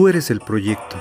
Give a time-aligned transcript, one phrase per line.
[0.00, 0.96] Tú eres el proyecto.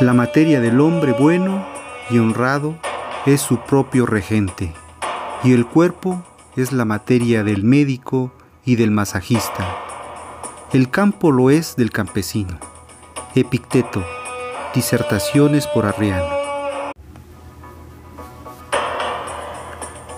[0.00, 1.66] La materia del hombre bueno
[2.10, 2.76] y honrado
[3.24, 4.74] es su propio regente,
[5.42, 6.22] y el cuerpo
[6.56, 8.32] es la materia del médico
[8.66, 9.66] y del masajista.
[10.74, 12.58] El campo lo es del campesino.
[13.34, 14.04] Epicteto,
[14.74, 16.34] disertaciones por Arriano.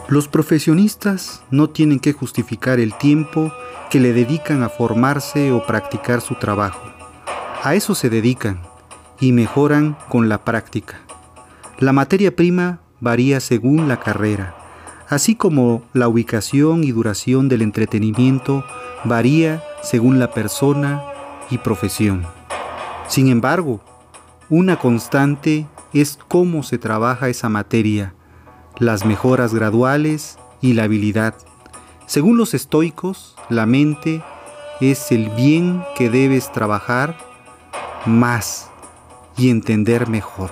[0.08, 3.52] Los profesionistas no tienen que justificar el tiempo
[3.88, 6.91] que le dedican a formarse o practicar su trabajo.
[7.64, 8.60] A eso se dedican
[9.20, 10.96] y mejoran con la práctica.
[11.78, 14.56] La materia prima varía según la carrera,
[15.08, 18.64] así como la ubicación y duración del entretenimiento
[19.04, 21.04] varía según la persona
[21.50, 22.26] y profesión.
[23.06, 23.80] Sin embargo,
[24.50, 28.12] una constante es cómo se trabaja esa materia,
[28.80, 31.36] las mejoras graduales y la habilidad.
[32.06, 34.20] Según los estoicos, la mente
[34.80, 37.30] es el bien que debes trabajar
[38.06, 38.70] más
[39.36, 40.50] y entender mejor.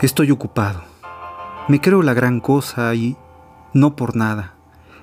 [0.00, 0.82] Estoy ocupado.
[1.68, 3.16] Me creo la gran cosa y
[3.74, 4.54] no por nada.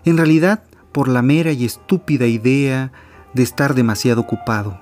[0.05, 2.91] En realidad, por la mera y estúpida idea
[3.33, 4.79] de estar demasiado ocupado.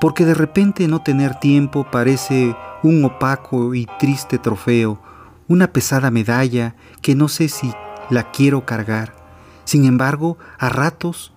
[0.00, 5.00] Porque de repente no tener tiempo parece un opaco y triste trofeo,
[5.48, 7.72] una pesada medalla que no sé si
[8.10, 9.14] la quiero cargar.
[9.64, 11.32] Sin embargo, a ratos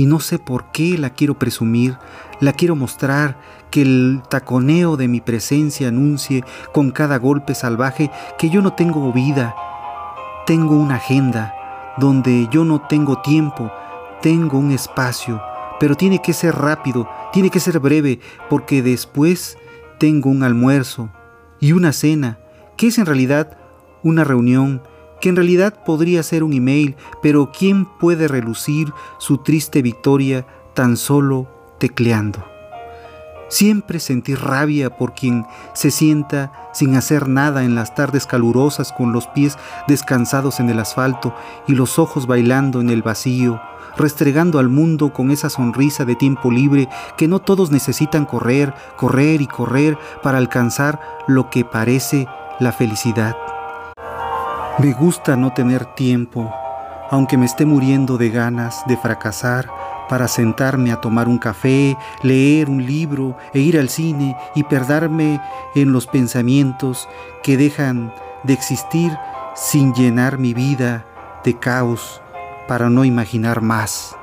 [0.00, 1.98] y no sé por qué la quiero presumir,
[2.40, 3.36] la quiero mostrar,
[3.70, 9.12] que el taconeo de mi presencia anuncie con cada golpe salvaje que yo no tengo
[9.12, 9.54] vida,
[10.46, 11.54] tengo una agenda
[11.98, 13.70] donde yo no tengo tiempo,
[14.22, 15.38] tengo un espacio,
[15.78, 19.58] pero tiene que ser rápido, tiene que ser breve, porque después
[19.98, 21.10] tengo un almuerzo
[21.60, 22.38] y una cena,
[22.78, 23.58] que es en realidad
[24.02, 24.80] una reunión
[25.20, 30.96] que en realidad podría ser un email, pero ¿quién puede relucir su triste victoria tan
[30.96, 31.48] solo
[31.78, 32.44] tecleando?
[33.50, 35.44] Siempre sentí rabia por quien
[35.74, 40.78] se sienta sin hacer nada en las tardes calurosas con los pies descansados en el
[40.78, 41.34] asfalto
[41.66, 43.60] y los ojos bailando en el vacío,
[43.96, 49.42] restregando al mundo con esa sonrisa de tiempo libre que no todos necesitan correr, correr
[49.42, 52.28] y correr para alcanzar lo que parece
[52.60, 53.34] la felicidad.
[54.80, 56.50] Me gusta no tener tiempo,
[57.10, 59.68] aunque me esté muriendo de ganas de fracasar,
[60.08, 65.38] para sentarme a tomar un café, leer un libro e ir al cine y perderme
[65.74, 67.10] en los pensamientos
[67.42, 68.10] que dejan
[68.42, 69.14] de existir
[69.54, 71.04] sin llenar mi vida
[71.44, 72.22] de caos
[72.66, 74.16] para no imaginar más.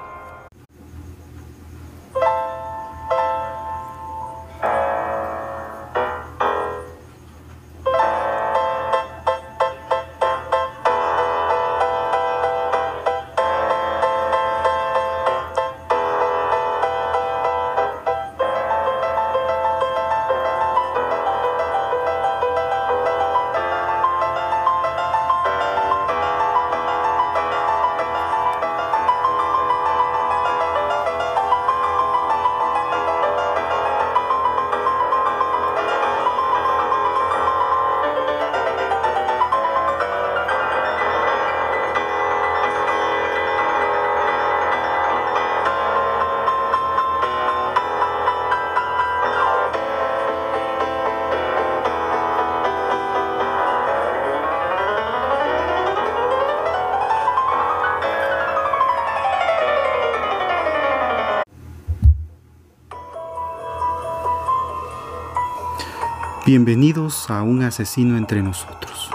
[66.48, 69.12] Bienvenidos a Un asesino entre nosotros,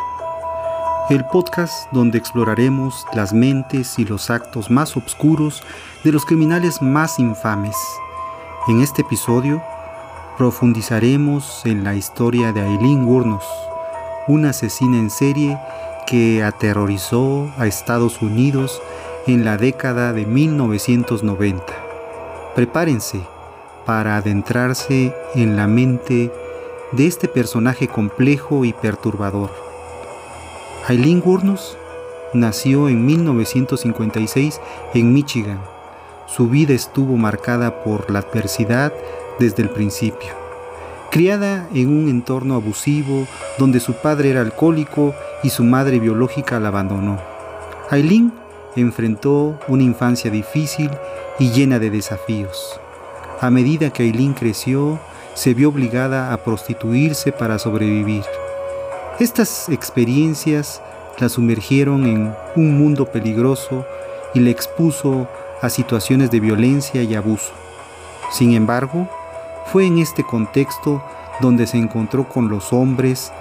[1.09, 5.63] el podcast donde exploraremos las mentes y los actos más oscuros
[6.05, 7.75] de los criminales más infames.
[8.69, 9.63] En este episodio
[10.37, 13.47] profundizaremos en la historia de Aileen Wuornos,
[14.29, 15.59] una asesina en serie
[16.07, 18.83] que aterrorizó a Estados Unidos
[19.27, 21.65] en la década de 1990.
[22.55, 23.23] Prepárense
[23.87, 26.31] para adentrarse en la mente
[26.93, 29.51] de este personaje complejo y perturbador.
[30.87, 31.77] Aileen Wuornos
[32.35, 34.61] nació en 1956
[34.95, 35.61] en Michigan.
[36.27, 38.93] Su vida estuvo marcada por la adversidad
[39.39, 40.31] desde el principio.
[41.11, 43.27] Criada en un entorno abusivo
[43.59, 47.19] donde su padre era alcohólico y su madre biológica la abandonó.
[47.91, 48.33] Aileen
[48.77, 50.91] enfrentó una infancia difícil
[51.39, 52.81] y llena de desafíos.
[53.41, 54.99] A medida que Aileen creció,
[55.35, 58.25] se vio obligada a prostituirse para sobrevivir.
[59.19, 60.83] Estas experiencias
[61.19, 63.87] la sumergieron en un mundo peligroso
[64.35, 65.29] y le expuso
[65.61, 67.53] a situaciones de violencia y abuso.
[68.31, 69.09] Sin embargo,
[69.67, 71.03] fue en este contexto
[71.41, 73.33] donde se encontró con los hombres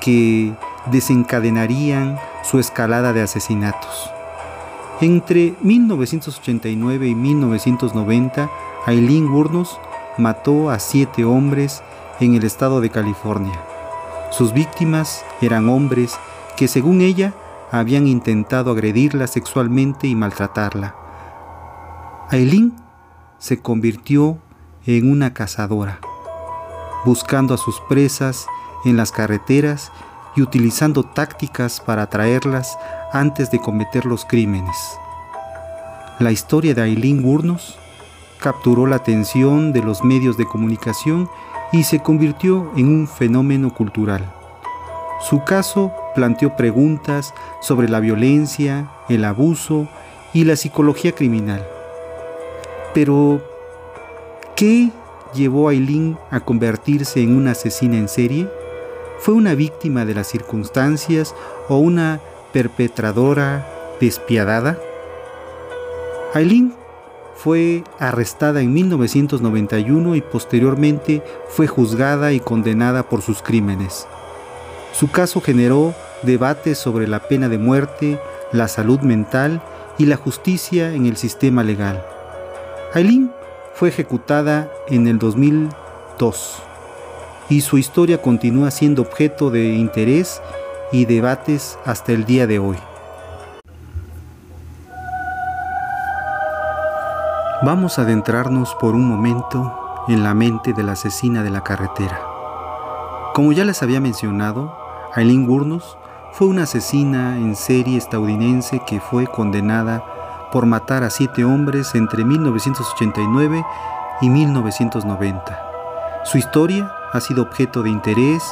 [0.00, 0.52] que
[0.90, 4.10] desencadenarían su escalada de asesinatos.
[5.00, 8.50] Entre 1989 y 1990,
[8.86, 9.80] Aileen Wuornos
[10.18, 11.82] mató a siete hombres
[12.20, 13.60] en el estado de California.
[14.30, 16.18] Sus víctimas eran hombres
[16.56, 17.32] que según ella
[17.70, 20.94] habían intentado agredirla sexualmente y maltratarla.
[22.30, 22.74] Aileen
[23.38, 24.38] se convirtió
[24.86, 26.00] en una cazadora,
[27.04, 28.46] buscando a sus presas
[28.84, 29.90] en las carreteras
[30.36, 32.78] y utilizando tácticas para atraerlas
[33.12, 34.76] antes de cometer los crímenes.
[36.18, 37.78] La historia de Aileen Wuornos
[38.40, 41.28] capturó la atención de los medios de comunicación
[41.72, 44.34] y se convirtió en un fenómeno cultural.
[45.20, 49.86] Su caso planteó preguntas sobre la violencia, el abuso
[50.32, 51.66] y la psicología criminal.
[52.94, 53.40] Pero,
[54.56, 54.90] ¿qué
[55.34, 58.48] llevó a Aileen a convertirse en una asesina en serie?
[59.18, 61.34] ¿Fue una víctima de las circunstancias
[61.68, 62.20] o una
[62.52, 63.68] perpetradora
[64.00, 64.78] despiadada?
[66.34, 66.79] Aileen
[67.42, 74.06] fue arrestada en 1991 y posteriormente fue juzgada y condenada por sus crímenes.
[74.92, 78.20] Su caso generó debates sobre la pena de muerte,
[78.52, 79.62] la salud mental
[79.96, 82.04] y la justicia en el sistema legal.
[82.92, 83.32] Aileen
[83.74, 86.62] fue ejecutada en el 2002
[87.48, 90.42] y su historia continúa siendo objeto de interés
[90.92, 92.76] y debates hasta el día de hoy.
[97.62, 99.70] Vamos a adentrarnos por un momento
[100.08, 102.18] en la mente de la asesina de la carretera.
[103.34, 104.74] Como ya les había mencionado,
[105.14, 105.98] Aileen Wuornos
[106.32, 110.02] fue una asesina en serie estadounidense que fue condenada
[110.50, 113.62] por matar a siete hombres entre 1989
[114.22, 116.22] y 1990.
[116.24, 118.42] Su historia ha sido objeto de interés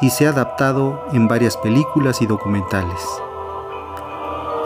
[0.00, 3.06] y se ha adaptado en varias películas y documentales.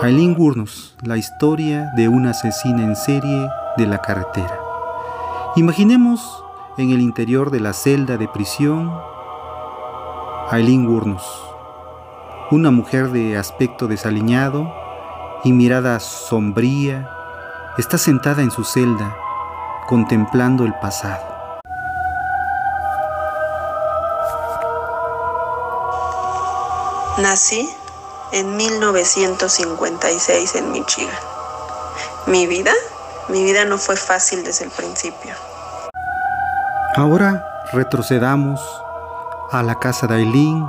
[0.00, 4.60] Aileen Wuornos, la historia de una asesina en serie de la carretera.
[5.56, 6.44] Imaginemos
[6.76, 8.92] en el interior de la celda de prisión
[10.50, 10.86] a Eileen
[12.50, 14.72] una mujer de aspecto desaliñado
[15.44, 17.10] y mirada sombría,
[17.78, 19.16] está sentada en su celda
[19.86, 21.34] contemplando el pasado.
[27.18, 27.70] Nací
[28.32, 31.14] en 1956 en Michigan.
[32.26, 32.72] Mi vida
[33.28, 35.34] mi vida no fue fácil desde el principio.
[36.96, 38.60] Ahora retrocedamos
[39.50, 40.68] a la casa de Aileen.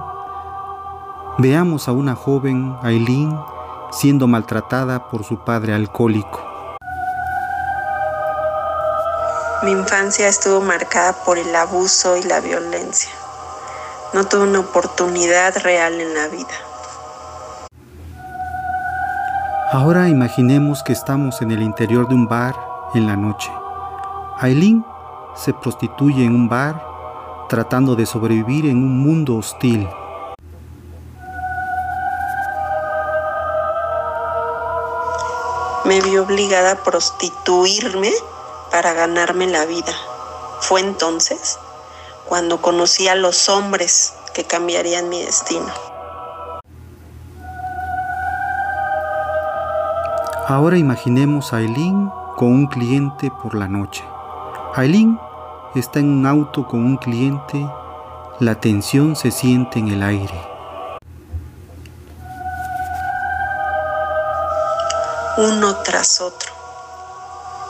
[1.37, 3.37] Veamos a una joven Aileen
[3.91, 6.43] siendo maltratada por su padre alcohólico.
[9.63, 13.11] Mi infancia estuvo marcada por el abuso y la violencia.
[14.13, 16.53] No tuve una oportunidad real en la vida.
[19.77, 22.55] Ahora imaginemos que estamos en el interior de un bar
[22.93, 23.51] en la noche.
[24.37, 24.85] Aileen
[25.35, 26.81] se prostituye en un bar
[27.49, 29.85] tratando de sobrevivir en un mundo hostil.
[35.83, 38.13] Me vi obligada a prostituirme
[38.71, 39.93] para ganarme la vida.
[40.61, 41.59] Fue entonces
[42.29, 45.94] cuando conocí a los hombres que cambiarían mi destino.
[50.47, 54.03] Ahora imaginemos a Aileen con un cliente por la noche.
[54.75, 55.19] Aileen
[55.73, 57.67] está en un auto con un cliente
[58.39, 60.39] La tensión se siente en el aire.
[65.37, 66.51] Uno tras otro.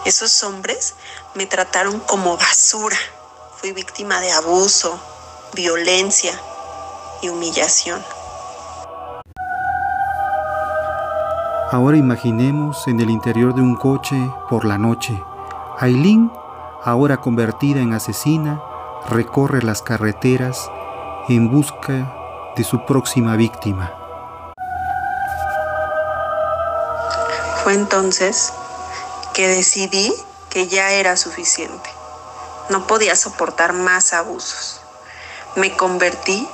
[0.04, 0.96] Esos hombres
[1.34, 2.98] me trataron como basura.
[3.56, 5.00] Fui víctima de abuso,
[5.54, 6.38] violencia
[7.22, 8.04] y humillación.
[11.72, 14.16] Ahora imaginemos en el interior de un coche
[14.50, 15.20] por la noche.
[15.80, 16.32] Aileen,
[16.84, 18.62] ahora convertida en asesina,
[19.10, 20.70] recorre las carreteras
[21.28, 23.92] en busca de su próxima víctima.
[27.64, 28.54] Fue entonces
[29.34, 30.14] que decidí
[30.52, 31.90] que ya era suficiente.
[32.70, 34.82] No podía soportar más abusos.
[35.56, 36.48] Me convertí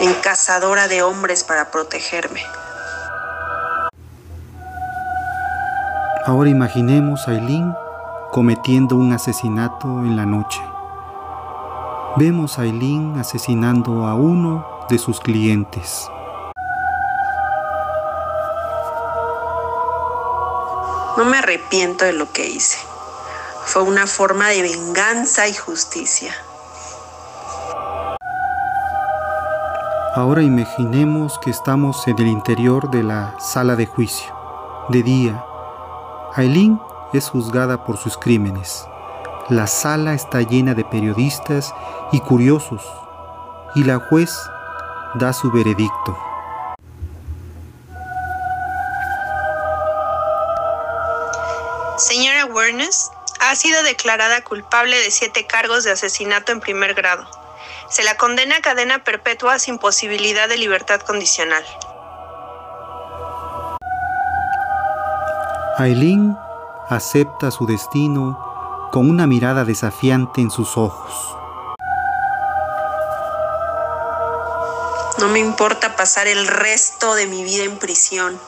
[0.00, 2.42] en cazadora de hombres para protegerme.
[6.26, 7.74] Ahora imaginemos a Aileen
[8.30, 10.62] cometiendo un asesinato en la noche.
[12.16, 16.08] Vemos a Aileen asesinando a uno de sus clientes.
[21.18, 22.78] No me arrepiento de lo que hice.
[23.66, 26.32] Fue una forma de venganza y justicia.
[30.14, 34.32] Ahora imaginemos que estamos en el interior de la sala de juicio.
[34.88, 35.44] De día,
[36.36, 36.80] Aileen
[37.12, 38.86] es juzgada por sus crímenes.
[39.50, 41.72] La sala está llena de periodistas
[42.10, 42.82] y curiosos
[43.76, 44.36] y la juez
[45.14, 46.18] da su veredicto.
[51.98, 57.28] Señora Wernes ha sido declarada culpable de siete cargos de asesinato en primer grado.
[57.88, 61.64] Se la condena a cadena perpetua sin posibilidad de libertad condicional.
[65.76, 66.36] Aileen
[66.88, 68.38] acepta su destino
[68.92, 71.36] con una mirada desafiante en sus ojos.
[75.18, 78.38] No me importa pasar el resto de mi vida en prisión.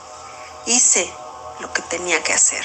[0.66, 1.12] Hice
[1.60, 2.64] lo que tenía que hacer.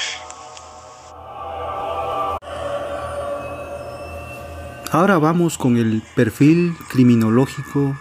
[4.92, 7.98] Ahora vamos con el perfil criminológico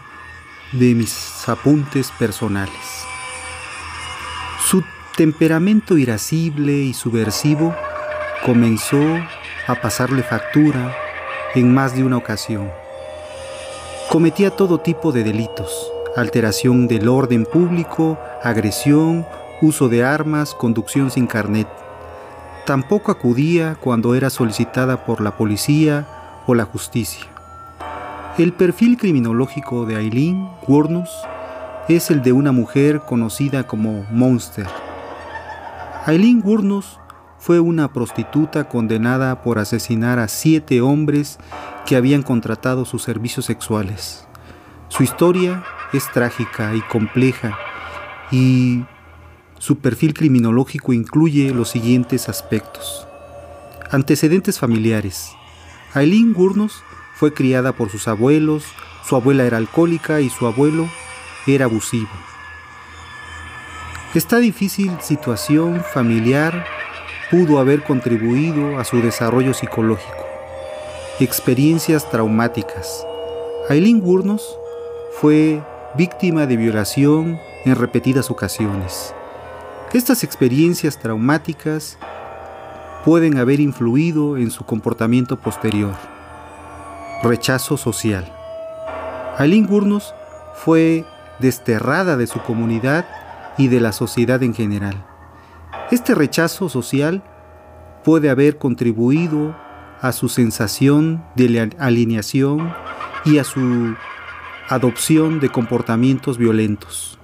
[0.73, 2.90] de mis apuntes personales.
[5.21, 7.75] Temperamento irascible y subversivo
[8.43, 9.03] comenzó
[9.67, 10.97] a pasarle factura
[11.55, 12.71] en más de una ocasión.
[14.09, 19.27] Cometía todo tipo de delitos, alteración del orden público, agresión,
[19.61, 21.69] uso de armas, conducción sin carnet.
[22.65, 26.09] Tampoco acudía cuando era solicitada por la policía
[26.47, 27.27] o la justicia.
[28.39, 31.11] El perfil criminológico de Aileen Wurnus
[31.91, 34.67] es el de una mujer conocida como Monster.
[36.07, 36.99] Aileen Wurnus
[37.39, 41.39] fue una prostituta condenada por asesinar a siete hombres
[41.85, 44.27] que habían contratado sus servicios sexuales.
[44.89, 47.59] Su historia es trágica y compleja
[48.31, 48.85] y
[49.59, 53.07] su perfil criminológico incluye los siguientes aspectos.
[53.91, 55.33] Antecedentes familiares.
[55.93, 56.83] Aileen Wurnus
[57.15, 58.65] fue criada por sus abuelos,
[59.05, 60.89] su abuela era alcohólica y su abuelo
[61.47, 62.09] era abusivo.
[64.13, 66.67] Esta difícil situación familiar
[67.31, 70.27] pudo haber contribuido a su desarrollo psicológico.
[71.21, 73.07] Experiencias traumáticas.
[73.69, 74.59] Aileen Wurnos
[75.21, 75.63] fue
[75.95, 79.15] víctima de violación en repetidas ocasiones.
[79.93, 81.97] Estas experiencias traumáticas
[83.05, 85.95] pueden haber influido en su comportamiento posterior.
[87.23, 88.27] Rechazo social.
[89.39, 90.17] Aileen Wurnos
[90.65, 91.05] fue
[91.39, 93.07] desterrada de su comunidad
[93.61, 95.07] y de la sociedad en general.
[95.91, 97.23] Este rechazo social
[98.05, 99.55] puede haber contribuido
[100.01, 102.73] a su sensación de alineación
[103.27, 103.95] y a su
[104.71, 107.19] adopción de comportamientos violentos.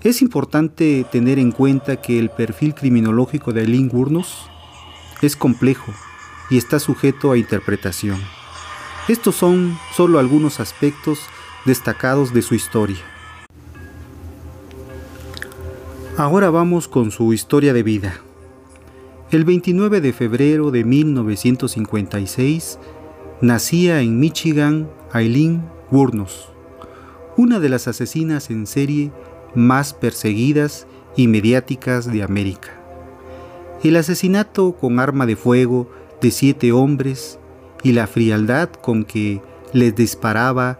[0.00, 4.48] Es importante tener en cuenta que el perfil criminológico de Aileen Wurnos
[5.20, 5.92] es complejo
[6.48, 8.18] y está sujeto a interpretación.
[9.08, 11.18] Estos son solo algunos aspectos
[11.66, 13.13] destacados de su historia.
[16.16, 18.20] Ahora vamos con su historia de vida.
[19.32, 22.78] El 29 de febrero de 1956
[23.40, 26.50] nacía en Michigan Aileen Wurnos,
[27.36, 29.10] una de las asesinas en serie
[29.56, 32.80] más perseguidas y mediáticas de América.
[33.82, 35.90] El asesinato con arma de fuego
[36.20, 37.40] de siete hombres
[37.82, 39.42] y la frialdad con que
[39.72, 40.78] les disparaba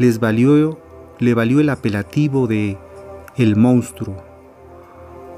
[0.00, 0.80] les valió,
[1.20, 2.78] le valió el apelativo de
[3.36, 4.31] el monstruo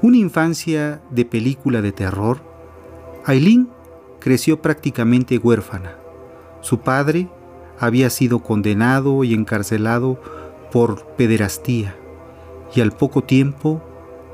[0.05, 2.37] una infancia de película de terror,
[3.25, 3.69] Aileen
[4.19, 5.95] creció prácticamente huérfana.
[6.61, 7.27] Su padre,
[7.79, 10.21] había sido condenado y encarcelado
[10.71, 11.95] por pederastía
[12.75, 13.81] y al poco tiempo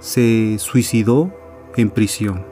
[0.02, 1.32] se suicidó
[1.78, 2.44] en prisión.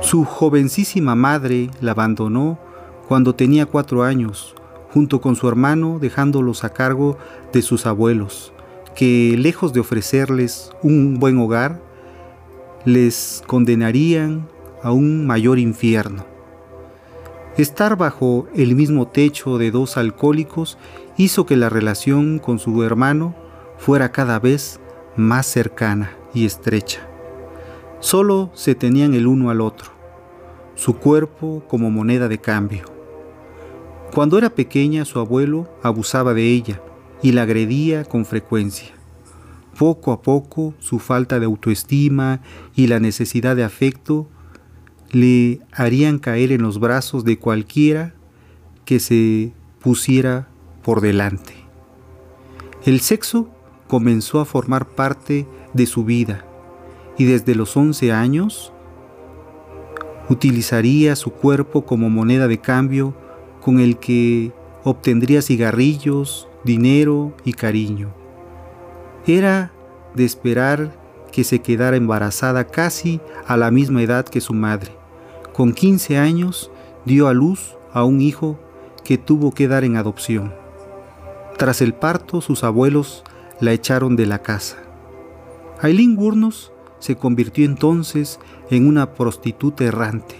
[0.00, 2.58] Su jovencísima madre la abandonó
[3.06, 4.52] cuando tenía cuatro años,
[4.92, 7.18] junto con su hermano, dejándolos a cargo
[7.52, 8.52] de sus abuelos,
[8.98, 11.80] que lejos de ofrecerles un buen hogar,
[12.84, 14.48] les condenarían
[14.82, 16.26] a un mayor infierno.
[17.56, 20.78] Estar bajo el mismo techo de dos alcohólicos
[21.16, 23.36] hizo que la relación con su hermano
[23.76, 24.80] fuera cada vez
[25.14, 27.08] más cercana y estrecha.
[28.00, 29.92] Solo se tenían el uno al otro,
[30.74, 32.82] su cuerpo como moneda de cambio.
[34.12, 36.82] Cuando era pequeña su abuelo abusaba de ella
[37.22, 38.88] y la agredía con frecuencia.
[39.78, 42.40] Poco a poco su falta de autoestima
[42.74, 44.28] y la necesidad de afecto
[45.12, 48.14] le harían caer en los brazos de cualquiera
[48.84, 50.48] que se pusiera
[50.82, 51.54] por delante.
[52.84, 53.48] El sexo
[53.86, 56.44] comenzó a formar parte de su vida
[57.16, 58.72] y desde los 11 años
[60.28, 63.14] utilizaría su cuerpo como moneda de cambio
[63.60, 64.52] con el que
[64.84, 68.12] obtendría cigarrillos, dinero y cariño.
[69.26, 69.72] Era
[70.14, 70.92] de esperar
[71.32, 74.92] que se quedara embarazada casi a la misma edad que su madre.
[75.52, 76.70] Con 15 años
[77.04, 78.58] dio a luz a un hijo
[79.04, 80.54] que tuvo que dar en adopción.
[81.56, 83.24] Tras el parto, sus abuelos
[83.60, 84.76] la echaron de la casa.
[85.80, 88.38] Aileen Gurnos se convirtió entonces
[88.70, 90.36] en una prostituta errante,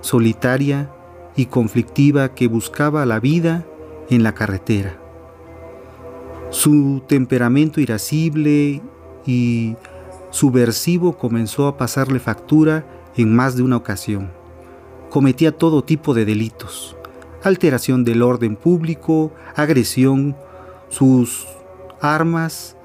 [0.00, 0.90] solitaria
[1.36, 3.64] y conflictiva que buscaba la vida
[4.10, 5.01] en la carretera.
[6.52, 8.82] Su temperamento irascible
[9.24, 9.74] y
[10.28, 12.84] subversivo comenzó a pasarle factura
[13.16, 14.30] en más de una ocasión.
[15.08, 16.94] Cometía todo tipo de delitos,
[17.42, 20.36] alteración del orden público, agresión,
[20.90, 21.46] sus
[22.02, 22.76] armas,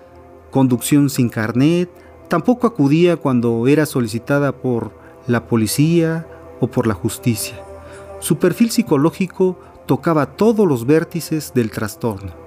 [0.49, 1.89] conducción sin carnet,
[2.29, 4.93] tampoco acudía cuando era solicitada por
[5.27, 6.25] la policía
[6.61, 7.61] o por la justicia.
[8.21, 12.46] Su perfil psicológico tocaba todos los vértices del trastorno.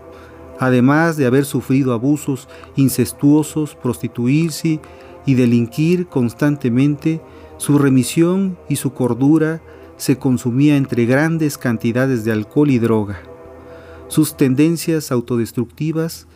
[0.60, 2.46] Además de haber sufrido abusos
[2.76, 4.78] incestuosos, prostituirse
[5.24, 7.22] y delinquir constantemente,
[7.56, 9.62] su remisión y su cordura
[9.96, 13.22] se consumía entre grandes cantidades de alcohol y droga.
[14.08, 16.26] Sus tendencias autodestructivas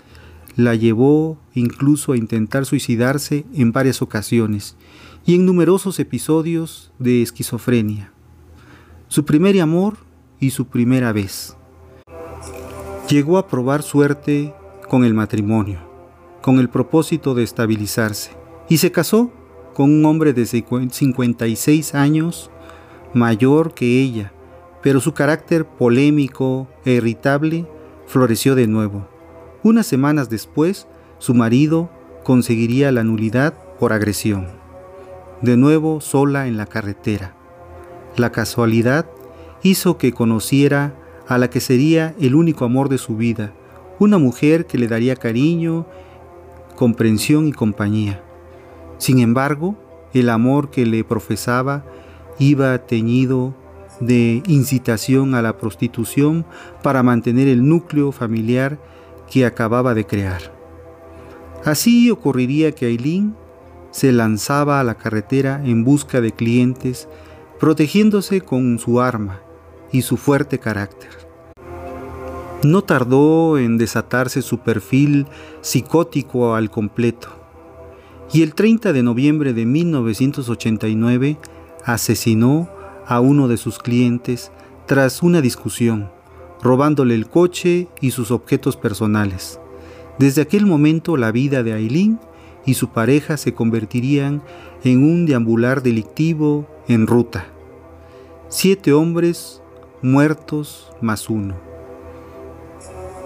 [0.57, 4.75] la llevó incluso a intentar suicidarse en varias ocasiones
[5.27, 8.11] y en numerosos episodios de esquizofrenia.
[9.09, 9.99] Su primer amor
[10.41, 11.59] y su primera vez.
[13.09, 14.55] Llegó a probar suerte
[14.89, 15.81] con el matrimonio,
[16.43, 18.33] con el propósito de estabilizarse,
[18.69, 19.31] y se casó
[19.75, 22.51] con un hombre de 56 años,
[23.13, 24.33] mayor que ella,
[24.83, 27.67] pero su carácter polémico e irritable
[28.07, 29.09] floreció de nuevo
[29.65, 30.87] unas semanas después,
[31.19, 31.89] su marido
[32.23, 34.47] conseguiría la nulidad por agresión.
[35.41, 37.35] De nuevo sola en la carretera.
[38.19, 39.07] La casualidad
[39.63, 40.95] hizo que conociera
[41.29, 43.53] a la que sería el único amor de su vida,
[43.99, 45.87] una mujer que le daría cariño,
[46.77, 48.23] comprensión y compañía.
[48.99, 49.77] Sin embargo,
[50.13, 51.85] el amor que le profesaba
[52.39, 53.55] iba teñido
[54.01, 56.45] de incitación a la prostitución
[56.83, 58.79] para mantener el núcleo familiar
[59.31, 60.53] que acababa de crear.
[61.65, 63.35] Así ocurriría que Aileen
[63.91, 67.09] se lanzaba a la carretera en busca de clientes,
[67.61, 69.41] protegiéndose con su arma
[69.95, 71.11] y su fuerte carácter.
[72.65, 75.27] No tardó en desatarse su perfil
[75.61, 77.29] psicótico al completo,
[78.33, 81.39] y el 30 de noviembre de 1989
[81.85, 82.69] asesinó
[83.07, 84.51] a uno de sus clientes
[84.87, 86.11] tras una discusión
[86.61, 89.61] robándole el coche y sus objetos personales.
[90.19, 92.19] Desde aquel momento la vida de Aileen
[92.67, 94.43] y su pareja se convertirían
[94.83, 97.47] en un deambular delictivo en ruta.
[98.49, 99.61] Siete hombres
[100.05, 101.55] muertos más uno.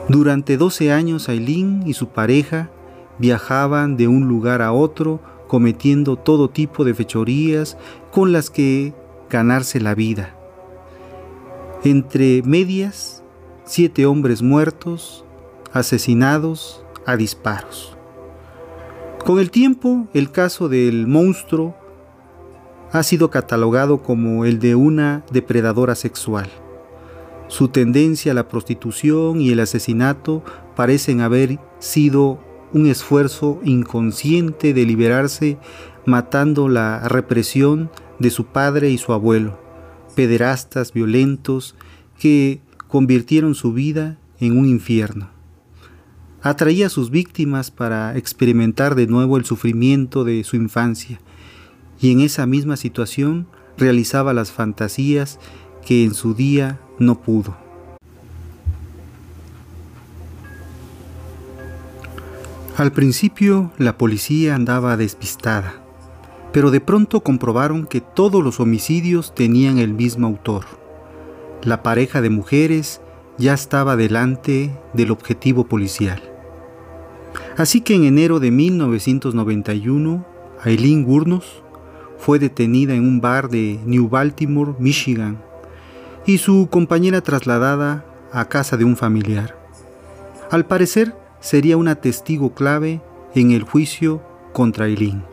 [0.08, 2.70] Durante 12 años Aileen y su pareja
[3.18, 7.76] viajaban de un lugar a otro cometiendo todo tipo de fechorías
[8.12, 8.94] con las que
[9.28, 10.34] ganarse la vida.
[11.82, 13.22] Entre medias
[13.64, 15.24] siete hombres muertos,
[15.72, 17.96] asesinados a disparos.
[19.24, 21.74] Con el tiempo, el caso del monstruo
[22.92, 26.48] ha sido catalogado como el de una depredadora sexual.
[27.48, 30.44] Su tendencia a la prostitución y el asesinato
[30.76, 32.38] parecen haber sido
[32.72, 35.58] un esfuerzo inconsciente de liberarse
[36.04, 39.58] matando la represión de su padre y su abuelo,
[40.14, 41.74] pederastas violentos
[42.18, 45.30] que convirtieron su vida en un infierno.
[46.42, 51.20] Atraía a sus víctimas para experimentar de nuevo el sufrimiento de su infancia
[52.00, 55.38] y en esa misma situación realizaba las fantasías
[55.88, 57.56] que en su día no pudo.
[62.76, 65.76] Al principio la policía andaba despistada,
[66.52, 70.66] pero de pronto comprobaron que todos los homicidios tenían el mismo autor.
[71.62, 73.00] La pareja de mujeres
[73.38, 76.20] ya estaba delante del objetivo policial.
[77.56, 80.26] Así que en enero de 1991,
[80.62, 81.62] Aileen Gurnos
[82.18, 85.47] fue detenida en un bar de New Baltimore, Michigan,
[86.28, 89.56] y su compañera trasladada a casa de un familiar.
[90.50, 93.00] Al parecer, sería una testigo clave
[93.34, 94.20] en el juicio
[94.52, 95.24] contra Aileen.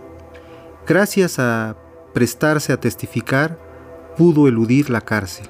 [0.88, 1.76] Gracias a
[2.14, 3.60] prestarse a testificar,
[4.16, 5.48] pudo eludir la cárcel.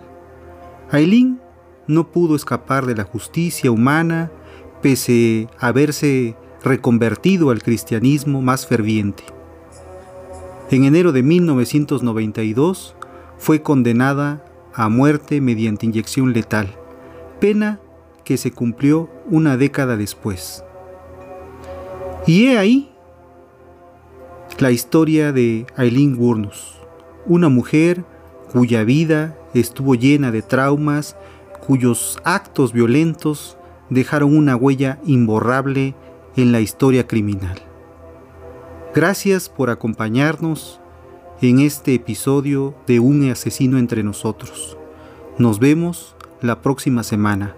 [0.90, 1.40] Aileen
[1.86, 4.32] no pudo escapar de la justicia humana
[4.82, 9.24] pese a haberse reconvertido al cristianismo más ferviente.
[10.72, 12.96] En enero de 1992
[13.38, 14.44] fue condenada
[14.76, 16.76] a muerte mediante inyección letal,
[17.40, 17.80] pena
[18.24, 20.64] que se cumplió una década después.
[22.28, 22.92] Y he ahí
[24.60, 26.76] la historia de Aileen Wurnus,
[27.26, 28.04] una mujer
[28.52, 31.16] cuya vida estuvo llena de traumas,
[31.66, 33.58] cuyos actos violentos
[33.90, 35.96] dejaron una huella imborrable
[36.36, 37.62] en la historia criminal.
[38.94, 40.80] Gracias por acompañarnos
[41.50, 44.78] en este episodio de Un asesino entre nosotros.
[45.38, 47.56] Nos vemos la próxima semana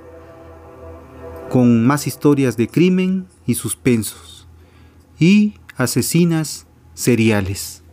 [1.50, 4.48] con más historias de crimen y suspensos
[5.18, 7.84] y asesinas seriales.